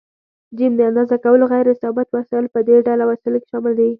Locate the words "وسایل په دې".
2.15-2.75